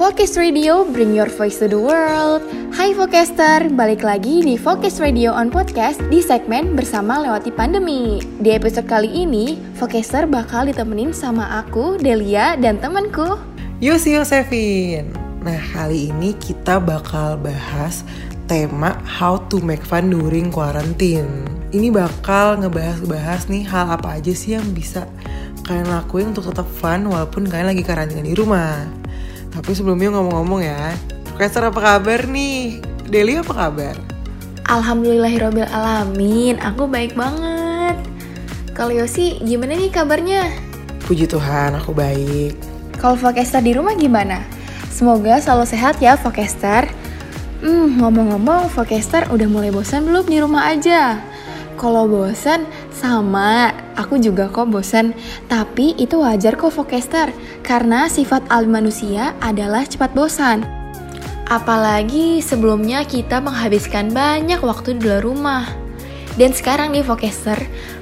Focus 0.00 0.40
Radio, 0.40 0.88
bring 0.88 1.12
your 1.12 1.28
voice 1.28 1.60
to 1.60 1.68
the 1.68 1.76
world. 1.76 2.40
Hai 2.72 2.96
Focaster, 2.96 3.68
balik 3.68 4.00
lagi 4.00 4.40
di 4.40 4.56
Focus 4.56 4.96
Radio 4.96 5.28
on 5.28 5.52
Podcast 5.52 6.00
di 6.08 6.24
segmen 6.24 6.72
Bersama 6.72 7.20
Lewati 7.20 7.52
Pandemi. 7.52 8.16
Di 8.40 8.56
episode 8.56 8.88
kali 8.88 9.12
ini, 9.12 9.60
Focaster 9.76 10.24
bakal 10.24 10.72
ditemenin 10.72 11.12
sama 11.12 11.60
aku, 11.60 12.00
Delia, 12.00 12.56
dan 12.56 12.80
temanku. 12.80 13.36
Yusi 13.84 14.16
Yosefin. 14.16 15.12
Nah, 15.44 15.60
kali 15.76 16.08
ini 16.08 16.32
kita 16.32 16.80
bakal 16.80 17.36
bahas 17.36 18.00
tema 18.48 18.96
How 19.04 19.36
to 19.52 19.60
make 19.60 19.84
fun 19.84 20.08
during 20.08 20.48
quarantine. 20.48 21.44
Ini 21.76 21.92
bakal 21.92 22.56
ngebahas-bahas 22.64 23.52
nih 23.52 23.68
hal 23.68 24.00
apa 24.00 24.16
aja 24.16 24.32
sih 24.32 24.56
yang 24.56 24.64
bisa 24.72 25.04
kalian 25.68 25.92
lakuin 25.92 26.32
untuk 26.32 26.48
tetap 26.48 26.64
fun 26.80 27.04
walaupun 27.04 27.44
kalian 27.44 27.76
lagi 27.76 27.84
karantina 27.84 28.24
di 28.24 28.32
rumah. 28.32 28.99
Tapi 29.50 29.70
sebelumnya 29.74 30.14
ngomong-ngomong 30.14 30.62
ya, 30.62 30.94
Profesor 31.34 31.72
apa 31.72 31.80
kabar 31.80 32.28
nih? 32.28 32.84
Deli 33.08 33.40
apa 33.40 33.50
kabar? 33.50 33.96
Alhamdulillahirobbil 34.70 35.66
alamin, 35.72 36.60
aku 36.62 36.86
baik 36.86 37.18
banget. 37.18 37.98
Kalau 38.70 38.94
Yosi, 38.94 39.42
gimana 39.42 39.74
nih 39.74 39.90
kabarnya? 39.90 40.46
Puji 41.08 41.26
Tuhan, 41.26 41.74
aku 41.74 41.90
baik. 41.90 42.54
Kalau 43.00 43.18
Vokester 43.18 43.58
di 43.64 43.74
rumah 43.74 43.98
gimana? 43.98 44.44
Semoga 44.92 45.42
selalu 45.42 45.66
sehat 45.66 45.98
ya 45.98 46.14
Vokester. 46.14 46.86
Hmm, 47.64 47.98
ngomong-ngomong, 47.98 48.70
Vokester 48.70 49.26
udah 49.32 49.48
mulai 49.50 49.74
bosan 49.74 50.06
belum 50.06 50.28
di 50.28 50.38
rumah 50.38 50.70
aja? 50.70 51.18
Kalau 51.74 52.06
bosan, 52.06 52.68
sama, 52.94 53.74
aku 54.00 54.16
juga 54.16 54.48
kok 54.48 54.72
bosan. 54.72 55.12
Tapi 55.44 55.92
itu 56.00 56.24
wajar 56.24 56.56
kok 56.56 56.72
Vokester, 56.72 57.28
karena 57.60 58.08
sifat 58.08 58.48
alami 58.48 58.80
manusia 58.80 59.36
adalah 59.44 59.84
cepat 59.84 60.16
bosan. 60.16 60.64
Apalagi 61.50 62.40
sebelumnya 62.40 63.04
kita 63.04 63.44
menghabiskan 63.44 64.08
banyak 64.14 64.64
waktu 64.64 64.96
di 64.96 65.04
luar 65.04 65.20
rumah. 65.20 65.64
Dan 66.38 66.56
sekarang 66.56 66.96
nih 66.96 67.04
Vokester 67.04 67.58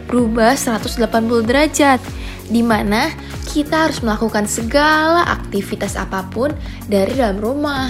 berubah 0.07 0.55
180 0.55 1.01
derajat, 1.43 1.99
di 2.47 2.63
mana 2.63 3.11
kita 3.49 3.89
harus 3.89 4.05
melakukan 4.05 4.45
segala 4.45 5.25
aktivitas 5.27 5.97
apa 5.97 6.23
pun 6.29 6.53
dari 6.87 7.17
dalam 7.17 7.41
rumah. 7.41 7.89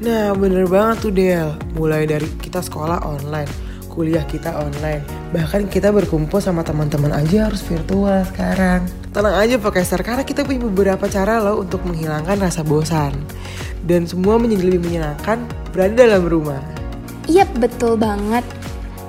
Nah, 0.00 0.32
bener 0.32 0.64
banget 0.64 0.96
tuh 1.04 1.12
Del. 1.12 1.52
Mulai 1.76 2.08
dari 2.08 2.24
kita 2.40 2.64
sekolah 2.64 3.04
online, 3.04 3.52
kuliah 3.92 4.24
kita 4.24 4.56
online. 4.56 5.19
Bahkan 5.30 5.70
kita 5.70 5.94
berkumpul 5.94 6.42
sama 6.42 6.66
teman-teman 6.66 7.14
aja 7.14 7.46
harus 7.46 7.62
virtual 7.62 8.26
sekarang. 8.34 8.82
Tenang 9.14 9.38
aja 9.38 9.62
Podcaster, 9.62 10.02
karena 10.02 10.26
kita 10.26 10.42
punya 10.42 10.66
beberapa 10.66 11.06
cara 11.06 11.38
loh 11.38 11.62
untuk 11.62 11.86
menghilangkan 11.86 12.42
rasa 12.42 12.66
bosan. 12.66 13.14
Dan 13.86 14.10
semua 14.10 14.42
menjadi 14.42 14.66
lebih 14.66 14.90
menyenangkan 14.90 15.46
berada 15.70 15.94
dalam 15.94 16.26
rumah. 16.26 16.58
Iya 17.30 17.46
betul 17.46 17.94
banget. 17.94 18.42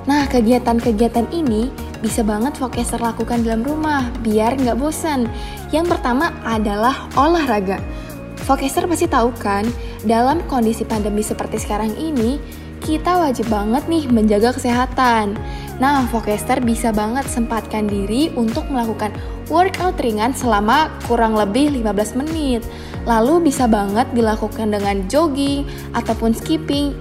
Nah 0.06 0.30
kegiatan-kegiatan 0.30 1.34
ini 1.34 1.74
bisa 2.06 2.22
banget 2.22 2.54
Vocaster 2.58 3.02
lakukan 3.02 3.42
dalam 3.42 3.66
rumah 3.66 4.14
biar 4.22 4.62
nggak 4.62 4.78
bosan. 4.78 5.26
Yang 5.74 5.98
pertama 5.98 6.34
adalah 6.46 7.10
olahraga. 7.18 7.82
Vocaster 8.46 8.86
pasti 8.90 9.06
tahu 9.10 9.34
kan, 9.38 9.66
dalam 10.06 10.42
kondisi 10.50 10.86
pandemi 10.86 11.22
seperti 11.22 11.62
sekarang 11.62 11.94
ini, 11.98 12.42
kita 12.82 13.22
wajib 13.22 13.48
banget 13.48 13.86
nih 13.86 14.10
menjaga 14.10 14.58
kesehatan. 14.58 15.38
Nah, 15.78 16.06
Vokester 16.10 16.62
bisa 16.62 16.90
banget 16.90 17.30
sempatkan 17.30 17.86
diri 17.86 18.34
untuk 18.34 18.66
melakukan 18.70 19.14
workout 19.50 20.02
ringan 20.02 20.34
selama 20.34 20.90
kurang 21.06 21.38
lebih 21.38 21.70
15 21.70 22.18
menit. 22.18 22.66
Lalu 23.06 23.50
bisa 23.50 23.66
banget 23.69 24.09
dilakukan 24.14 24.74
dengan 24.74 25.06
jogging 25.09 25.66
ataupun 25.94 26.34
skipping. 26.34 26.94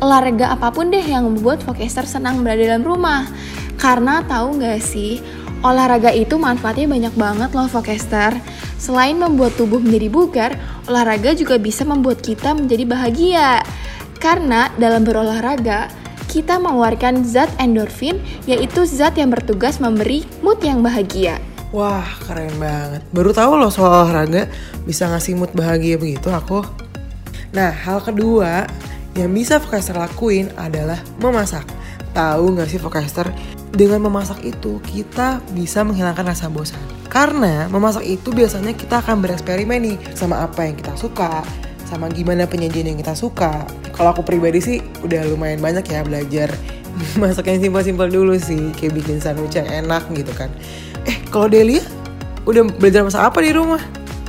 Olahraga 0.00 0.52
apa 0.52 0.68
pun 0.72 0.92
deh 0.92 1.04
yang 1.04 1.24
membuat 1.24 1.64
Vokester 1.64 2.04
senang 2.04 2.44
berada 2.44 2.76
dalam 2.76 2.84
rumah. 2.84 3.24
Karena 3.80 4.24
tahu 4.24 4.60
gak 4.60 4.80
sih, 4.80 5.20
olahraga 5.64 6.12
itu 6.12 6.36
manfaatnya 6.36 6.88
banyak 6.88 7.14
banget 7.16 7.50
loh 7.52 7.68
Vokester. 7.68 8.36
Selain 8.76 9.16
membuat 9.16 9.56
tubuh 9.56 9.80
menjadi 9.80 10.08
bugar, 10.12 10.50
olahraga 10.84 11.32
juga 11.32 11.56
bisa 11.56 11.88
membuat 11.88 12.20
kita 12.20 12.52
menjadi 12.52 12.84
bahagia. 12.84 13.64
Karena 14.24 14.72
dalam 14.80 15.04
berolahraga, 15.04 15.92
kita 16.32 16.56
mengeluarkan 16.56 17.28
zat 17.28 17.52
endorfin, 17.60 18.16
yaitu 18.48 18.88
zat 18.88 19.20
yang 19.20 19.28
bertugas 19.28 19.76
memberi 19.84 20.24
mood 20.40 20.64
yang 20.64 20.80
bahagia. 20.80 21.36
Wah, 21.76 22.08
keren 22.24 22.56
banget. 22.56 23.04
Baru 23.12 23.36
tahu 23.36 23.60
loh 23.60 23.68
soal 23.68 24.08
olahraga 24.08 24.48
bisa 24.88 25.12
ngasih 25.12 25.36
mood 25.36 25.52
bahagia 25.52 26.00
begitu 26.00 26.32
aku. 26.32 26.64
Nah, 27.52 27.68
hal 27.68 28.00
kedua 28.00 28.64
yang 29.12 29.28
bisa 29.28 29.60
Vocaster 29.60 29.92
lakuin 29.92 30.48
adalah 30.56 31.04
memasak. 31.20 31.68
Tahu 32.16 32.56
nggak 32.56 32.68
sih 32.72 32.80
Vocaster, 32.80 33.28
dengan 33.76 34.08
memasak 34.08 34.40
itu 34.40 34.80
kita 34.88 35.44
bisa 35.52 35.84
menghilangkan 35.84 36.32
rasa 36.32 36.48
bosan. 36.48 36.80
Karena 37.12 37.68
memasak 37.68 38.08
itu 38.08 38.32
biasanya 38.32 38.72
kita 38.72 39.04
akan 39.04 39.20
bereksperimen 39.20 39.84
nih 39.84 39.96
sama 40.16 40.48
apa 40.48 40.64
yang 40.64 40.80
kita 40.80 40.96
suka, 40.96 41.44
sama 41.84 42.08
gimana 42.08 42.48
penyajian 42.48 42.88
yang 42.94 42.98
kita 42.98 43.12
suka. 43.12 43.83
Kalau 43.94 44.10
aku 44.10 44.26
pribadi 44.26 44.58
sih 44.58 44.78
udah 45.06 45.22
lumayan 45.30 45.62
banyak 45.62 45.86
ya 45.86 46.02
belajar 46.02 46.50
masak 47.22 47.50
yang 47.50 47.62
simpel-simpel 47.62 48.10
dulu 48.10 48.34
sih, 48.38 48.70
kayak 48.74 48.94
bikin 49.02 49.18
sandwich 49.18 49.58
yang 49.58 49.66
enak 49.66 50.02
gitu 50.14 50.30
kan. 50.34 50.50
Eh, 51.06 51.18
kalau 51.30 51.50
Delia 51.50 51.82
udah 52.46 52.62
belajar 52.78 53.02
masak 53.02 53.22
apa 53.22 53.38
di 53.42 53.50
rumah? 53.54 53.82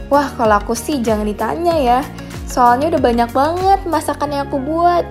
Wah, 0.09 0.29
kalau 0.37 0.61
aku 0.61 0.73
sih 0.77 1.01
jangan 1.01 1.25
ditanya 1.25 1.75
ya. 1.77 1.99
Soalnya 2.45 2.93
udah 2.95 3.01
banyak 3.01 3.29
banget 3.33 3.79
masakan 3.89 4.29
yang 4.33 4.43
aku 4.49 4.61
buat. 4.61 5.05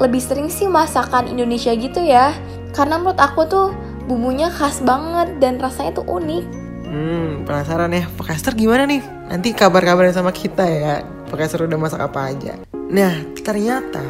Lebih 0.00 0.20
sering 0.20 0.48
sih 0.52 0.68
masakan 0.68 1.30
Indonesia 1.30 1.72
gitu 1.72 2.00
ya. 2.02 2.36
Karena 2.76 3.00
menurut 3.00 3.20
aku 3.20 3.46
tuh 3.48 3.72
bumbunya 4.04 4.52
khas 4.52 4.84
banget 4.84 5.40
dan 5.40 5.56
rasanya 5.56 5.96
tuh 5.96 6.06
unik. 6.08 6.44
Hmm, 6.84 7.42
penasaran 7.48 7.90
ya, 7.90 8.04
Podcaster 8.14 8.52
gimana 8.52 8.84
nih? 8.84 9.02
Nanti 9.32 9.56
kabar-kabarin 9.56 10.12
sama 10.12 10.30
kita 10.30 10.62
ya. 10.68 11.02
Podcaster 11.32 11.64
udah 11.64 11.78
masak 11.80 12.04
apa 12.04 12.30
aja. 12.30 12.73
Nah, 12.92 13.14
ternyata 13.40 14.04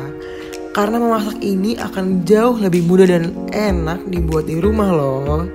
karena 0.74 0.98
memasak 0.98 1.38
ini 1.38 1.78
akan 1.78 2.26
jauh 2.26 2.58
lebih 2.58 2.82
mudah 2.90 3.06
dan 3.06 3.30
enak 3.54 4.10
dibuat 4.10 4.50
di 4.50 4.58
rumah 4.58 4.90
loh. 4.90 5.46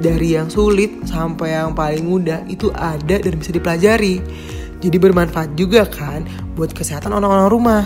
Dari 0.00 0.36
yang 0.36 0.52
sulit 0.52 1.04
sampai 1.08 1.56
yang 1.56 1.72
paling 1.72 2.04
mudah 2.04 2.44
itu 2.48 2.68
ada 2.76 3.16
dan 3.16 3.36
bisa 3.40 3.52
dipelajari. 3.52 4.20
Jadi 4.80 4.96
bermanfaat 4.96 5.56
juga 5.56 5.84
kan 5.88 6.24
buat 6.56 6.72
kesehatan 6.72 7.12
orang-orang 7.12 7.48
rumah. 7.48 7.84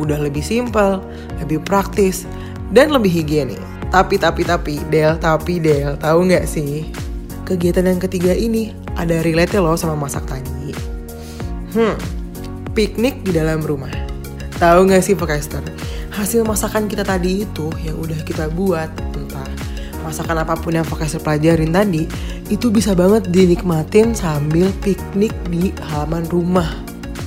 Udah 0.00 0.16
lebih 0.20 0.40
simpel, 0.40 1.04
lebih 1.40 1.60
praktis, 1.64 2.24
dan 2.72 2.92
lebih 2.92 3.12
higienis. 3.12 3.60
Tapi, 3.92 4.16
tapi, 4.16 4.40
tapi, 4.40 4.80
Del, 4.88 5.20
tapi, 5.20 5.60
Del, 5.60 6.00
tahu 6.00 6.32
nggak 6.32 6.48
sih? 6.48 6.88
Kegiatan 7.44 7.84
yang 7.84 8.00
ketiga 8.00 8.32
ini 8.32 8.72
ada 8.96 9.20
relate 9.20 9.60
loh 9.60 9.76
sama 9.76 10.08
masak 10.08 10.24
tadi. 10.24 10.72
Hmm, 11.76 11.96
piknik 12.72 13.20
di 13.20 13.36
dalam 13.36 13.60
rumah. 13.60 13.92
Tahu 14.56 14.88
nggak 14.88 15.04
sih 15.04 15.14
Podcaster? 15.16 15.60
Hasil 16.12 16.44
masakan 16.44 16.88
kita 16.88 17.04
tadi 17.04 17.44
itu 17.44 17.72
yang 17.84 17.96
udah 18.00 18.20
kita 18.24 18.48
buat, 18.52 18.88
entah 19.16 19.48
masakan 20.04 20.44
apa 20.44 20.56
pun 20.56 20.76
yang 20.76 20.84
Podcaster 20.88 21.20
pelajarin 21.20 21.72
tadi, 21.72 22.08
itu 22.48 22.72
bisa 22.72 22.96
banget 22.96 23.28
dinikmatin 23.28 24.16
sambil 24.16 24.68
piknik 24.80 25.32
di 25.48 25.72
halaman 25.92 26.24
rumah. 26.32 26.68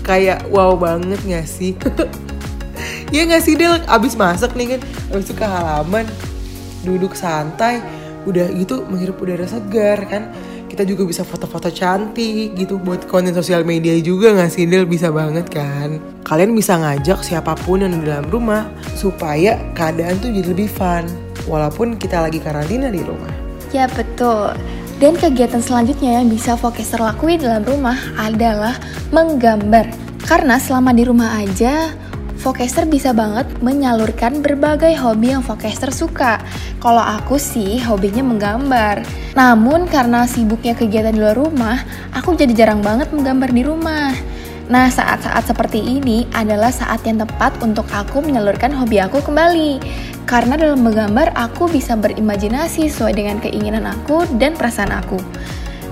Kayak 0.06 0.46
wow 0.54 0.78
banget 0.78 1.18
gak 1.26 1.48
sih? 1.50 1.74
ya 3.14 3.26
gak 3.26 3.42
sih 3.42 3.58
Del, 3.58 3.82
abis 3.86 4.14
masak 4.18 4.54
nih 4.54 4.78
kan, 4.78 4.82
abis 5.14 5.34
ke 5.34 5.46
halaman, 5.46 6.06
duduk 6.86 7.18
santai, 7.18 7.82
udah 8.26 8.50
gitu 8.58 8.86
menghirup 8.90 9.22
udara 9.22 9.46
segar 9.46 10.02
kan 10.10 10.34
kita 10.76 10.84
juga 10.84 11.08
bisa 11.08 11.24
foto-foto 11.24 11.72
cantik 11.72 12.52
gitu 12.60 12.76
buat 12.76 13.08
konten 13.08 13.32
sosial 13.32 13.64
media 13.64 13.96
juga 14.04 14.36
nggak 14.36 14.52
sih 14.52 14.68
Del 14.68 14.84
bisa 14.84 15.08
banget 15.08 15.48
kan 15.48 16.04
kalian 16.28 16.52
bisa 16.52 16.76
ngajak 16.76 17.24
siapa 17.24 17.56
pun 17.64 17.88
yang 17.88 17.96
di 17.96 18.04
dalam 18.04 18.28
rumah 18.28 18.68
supaya 19.00 19.56
keadaan 19.72 20.20
tuh 20.20 20.36
jadi 20.36 20.52
lebih 20.52 20.68
fun 20.68 21.08
walaupun 21.48 21.96
kita 21.96 22.20
lagi 22.20 22.44
karantina 22.44 22.92
di 22.92 23.00
rumah 23.00 23.46
Ya 23.76 23.92
betul. 23.92 24.56
Dan 25.04 25.20
kegiatan 25.20 25.60
selanjutnya 25.60 26.24
yang 26.24 26.32
bisa 26.32 26.56
Vocaster 26.56 27.04
lakuin 27.04 27.44
dalam 27.44 27.68
rumah 27.68 28.00
adalah 28.16 28.80
menggambar. 29.12 29.92
Karena 30.24 30.56
selama 30.56 30.96
di 30.96 31.04
rumah 31.04 31.44
aja, 31.44 31.92
Vocaster 32.46 32.86
bisa 32.86 33.10
banget 33.10 33.50
menyalurkan 33.66 34.46
berbagai 34.46 34.94
hobi 35.02 35.34
yang 35.34 35.42
Vocaster 35.42 35.90
suka. 35.90 36.38
Kalau 36.78 37.02
aku 37.02 37.42
sih 37.42 37.82
hobinya 37.82 38.22
menggambar. 38.22 39.02
Namun 39.34 39.90
karena 39.90 40.30
sibuknya 40.30 40.78
kegiatan 40.78 41.10
di 41.10 41.26
luar 41.26 41.34
rumah, 41.34 41.82
aku 42.14 42.38
jadi 42.38 42.54
jarang 42.54 42.86
banget 42.86 43.10
menggambar 43.10 43.50
di 43.50 43.66
rumah. 43.66 44.14
Nah, 44.70 44.94
saat-saat 44.94 45.50
seperti 45.50 45.82
ini 45.82 46.30
adalah 46.38 46.70
saat 46.70 47.02
yang 47.02 47.18
tepat 47.18 47.58
untuk 47.66 47.90
aku 47.90 48.22
menyalurkan 48.22 48.70
hobi 48.78 49.02
aku 49.02 49.26
kembali. 49.26 49.82
Karena 50.30 50.54
dalam 50.54 50.86
menggambar, 50.86 51.34
aku 51.34 51.66
bisa 51.66 51.98
berimajinasi 51.98 52.94
sesuai 52.94 53.18
dengan 53.18 53.42
keinginan 53.42 53.90
aku 53.90 54.22
dan 54.38 54.54
perasaan 54.54 54.94
aku. 54.94 55.18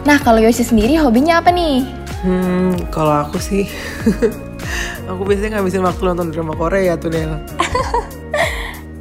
Nah, 0.05 0.21
kalau 0.21 0.37
Yoshi 0.37 0.61
sendiri 0.61 1.01
hobinya 1.01 1.41
apa 1.41 1.49
nih? 1.49 1.81
Hmm, 2.21 2.77
kalau 2.93 3.25
aku 3.25 3.41
sih, 3.41 3.65
aku 5.07 5.21
biasanya 5.27 5.59
ngabisin 5.59 5.83
waktu 5.83 6.01
nonton 6.03 6.27
drama 6.31 6.53
Korea 6.55 6.95
tuh 6.95 7.11
Nel. 7.11 7.33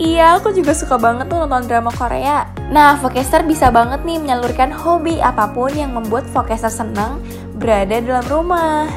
Iya, 0.02 0.34
aku 0.34 0.50
juga 0.50 0.74
suka 0.74 0.98
banget 0.98 1.30
tuh 1.30 1.38
nonton 1.46 1.70
drama 1.70 1.94
Korea. 1.94 2.50
Nah, 2.74 2.98
Vocaster 2.98 3.46
bisa 3.46 3.70
banget 3.70 4.02
nih 4.02 4.18
menyalurkan 4.18 4.74
hobi 4.74 5.22
apa 5.22 5.46
pun 5.54 5.70
yang 5.70 5.94
membuat 5.94 6.26
Vocaster 6.34 6.74
senang 6.74 7.22
berada 7.54 8.02
dalam 8.02 8.26
rumah. 8.26 8.90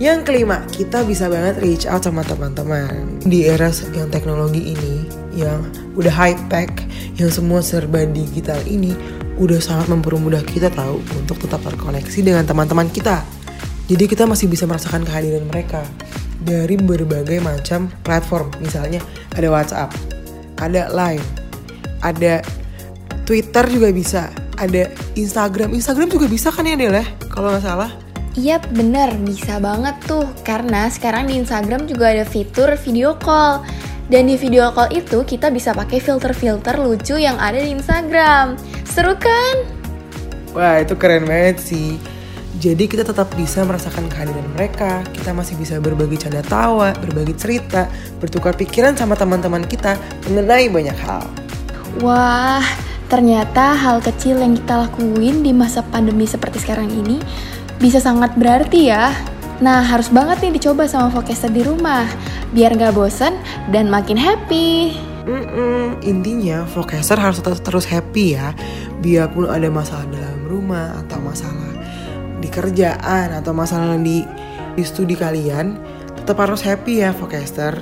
Yang 0.00 0.24
kelima, 0.24 0.64
kita 0.72 1.04
bisa 1.04 1.28
banget 1.28 1.60
reach 1.60 1.84
out 1.84 2.08
sama 2.08 2.24
teman-teman. 2.24 3.20
Di 3.20 3.44
era 3.44 3.68
yang 3.92 4.08
teknologi 4.08 4.72
ini, 4.72 5.04
yang 5.36 5.60
udah 5.92 6.10
high 6.10 6.40
tech, 6.48 6.72
yang 7.20 7.28
semua 7.28 7.60
serba 7.60 8.08
digital 8.08 8.58
ini, 8.64 8.96
udah 9.36 9.60
sangat 9.60 9.92
mempermudah 9.92 10.40
kita 10.48 10.72
tahu 10.72 11.04
untuk 11.20 11.36
tetap 11.36 11.60
terkoneksi 11.62 12.20
dengan 12.24 12.48
teman-teman 12.48 12.88
kita. 12.88 13.20
Jadi 13.84 14.04
kita 14.08 14.24
masih 14.24 14.48
bisa 14.48 14.64
merasakan 14.64 15.04
kehadiran 15.04 15.44
mereka 15.44 15.84
dari 16.40 16.80
berbagai 16.80 17.40
macam 17.44 17.92
platform. 18.00 18.48
Misalnya 18.64 19.04
ada 19.36 19.48
WhatsApp, 19.52 19.92
ada 20.56 20.88
Line, 20.88 21.24
ada 22.00 22.40
Twitter 23.28 23.64
juga 23.68 23.92
bisa, 23.92 24.32
ada 24.56 24.88
Instagram. 25.16 25.76
Instagram 25.76 26.08
juga 26.08 26.26
bisa 26.28 26.48
kan 26.48 26.64
ya 26.64 26.80
Del 26.80 26.96
ya? 26.96 27.04
Kalau 27.28 27.52
nggak 27.52 27.64
salah. 27.64 27.92
Iya 28.34 28.58
bener, 28.74 29.14
bisa 29.22 29.62
banget 29.62 29.94
tuh 30.10 30.26
Karena 30.42 30.90
sekarang 30.90 31.30
di 31.30 31.38
Instagram 31.38 31.86
juga 31.86 32.10
ada 32.10 32.26
fitur 32.26 32.74
video 32.82 33.14
call 33.14 33.62
Dan 34.10 34.26
di 34.26 34.34
video 34.34 34.74
call 34.74 34.90
itu 34.90 35.22
kita 35.22 35.54
bisa 35.54 35.70
pakai 35.70 36.02
filter-filter 36.02 36.74
lucu 36.82 37.14
yang 37.14 37.38
ada 37.38 37.62
di 37.62 37.70
Instagram 37.70 38.58
Seru 38.82 39.14
kan? 39.14 39.70
Wah 40.50 40.82
itu 40.82 40.98
keren 40.98 41.30
banget 41.30 41.62
sih 41.62 41.94
jadi 42.62 42.86
kita 42.86 43.02
tetap 43.02 43.34
bisa 43.34 43.66
merasakan 43.66 44.06
kehadiran 44.06 44.46
mereka, 44.54 45.02
kita 45.10 45.34
masih 45.34 45.58
bisa 45.58 45.82
berbagi 45.82 46.14
canda 46.22 46.38
tawa, 46.46 46.94
berbagi 47.02 47.34
cerita, 47.34 47.90
bertukar 48.22 48.54
pikiran 48.54 48.94
sama 48.94 49.18
teman-teman 49.18 49.66
kita 49.66 49.98
mengenai 50.30 50.70
banyak 50.70 50.94
hal. 51.02 51.26
Wah, 51.98 52.62
ternyata 53.10 53.74
hal 53.74 53.98
kecil 53.98 54.38
yang 54.38 54.54
kita 54.54 54.86
lakuin 54.86 55.42
di 55.42 55.50
masa 55.50 55.82
pandemi 55.82 56.30
seperti 56.30 56.62
sekarang 56.62 56.94
ini 56.94 57.18
bisa 57.82 57.98
sangat 57.98 58.38
berarti 58.38 58.86
ya. 58.86 59.10
Nah, 59.58 59.82
harus 59.82 60.10
banget 60.10 60.46
nih 60.46 60.58
dicoba 60.58 60.86
sama 60.86 61.10
Vocaster 61.10 61.50
di 61.50 61.66
rumah, 61.66 62.06
biar 62.54 62.74
nggak 62.78 62.94
bosan 62.94 63.34
dan 63.74 63.90
makin 63.90 64.18
happy. 64.18 64.94
Mm-mm, 65.26 65.98
intinya 66.06 66.62
Vocaster 66.70 67.18
harus 67.18 67.42
tetap 67.42 67.58
terus 67.66 67.86
happy 67.86 68.38
ya, 68.38 68.54
biarpun 69.02 69.50
ada 69.50 69.66
masalah 69.70 70.06
dalam 70.10 70.42
rumah 70.46 71.02
atau 71.02 71.18
masalah 71.18 71.73
di 72.44 72.52
kerjaan 72.52 73.32
atau 73.32 73.56
masalah 73.56 73.96
di 73.96 74.20
di 74.76 74.84
studi 74.84 75.16
kalian 75.16 75.80
tetap 76.20 76.44
harus 76.44 76.60
happy 76.60 77.00
ya 77.00 77.16
Vocaster 77.16 77.72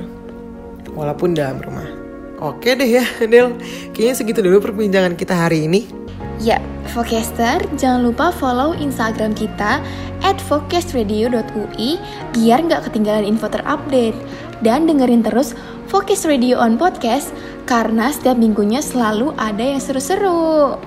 walaupun 0.94 1.34
dalam 1.34 1.58
rumah 1.58 1.90
oke 2.38 2.70
deh 2.78 3.02
ya 3.02 3.04
Del 3.32 3.58
kayaknya 3.90 4.14
segitu 4.14 4.38
dulu 4.38 4.62
perbincangan 4.70 5.18
kita 5.18 5.34
hari 5.34 5.66
ini 5.66 6.02
Ya, 6.42 6.58
Vocaster, 6.90 7.62
jangan 7.78 8.02
lupa 8.02 8.34
follow 8.34 8.74
Instagram 8.74 9.30
kita 9.30 9.78
at 10.26 10.38
focustradio.ui 10.42 11.90
biar 12.34 12.58
nggak 12.66 12.90
ketinggalan 12.90 13.22
info 13.22 13.46
terupdate. 13.46 14.18
Dan 14.58 14.90
dengerin 14.90 15.22
terus 15.22 15.54
Focus 15.86 16.26
Radio 16.26 16.58
on 16.58 16.82
Podcast 16.82 17.30
karena 17.66 18.10
setiap 18.10 18.34
minggunya 18.34 18.82
selalu 18.82 19.30
ada 19.38 19.62
yang 19.62 19.78
seru-seru. 19.78 20.82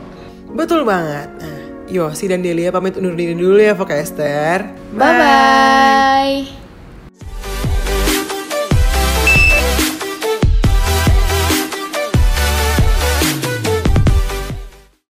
Betul 0.51 0.83
banget. 0.83 1.31
Nah, 1.39 1.54
Yosi 1.85 2.25
dan 2.29 2.41
Delia 2.41 2.73
pamit 2.73 2.97
undur 2.97 3.13
diri 3.13 3.37
dulu 3.37 3.61
ya 3.61 3.77
Focaster. 3.77 4.65
Bye 4.93 5.13
bye. 5.13 5.19
bye. 5.21 6.64